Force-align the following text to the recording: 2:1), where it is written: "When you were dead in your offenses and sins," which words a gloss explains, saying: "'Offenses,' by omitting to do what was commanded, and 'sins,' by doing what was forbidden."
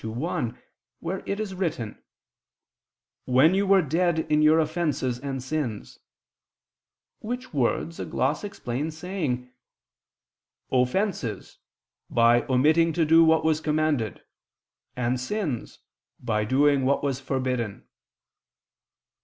2:1), 0.03 0.57
where 0.99 1.21
it 1.27 1.39
is 1.39 1.53
written: 1.53 2.01
"When 3.25 3.53
you 3.53 3.67
were 3.67 3.83
dead 3.83 4.17
in 4.31 4.41
your 4.41 4.57
offenses 4.59 5.19
and 5.19 5.43
sins," 5.43 5.99
which 7.19 7.53
words 7.53 7.99
a 7.99 8.05
gloss 8.05 8.43
explains, 8.43 8.97
saying: 8.97 9.51
"'Offenses,' 10.71 11.59
by 12.09 12.41
omitting 12.49 12.93
to 12.93 13.05
do 13.05 13.23
what 13.23 13.45
was 13.45 13.61
commanded, 13.61 14.23
and 14.95 15.19
'sins,' 15.19 15.77
by 16.19 16.45
doing 16.45 16.83
what 16.83 17.03
was 17.03 17.19
forbidden." 17.19 17.87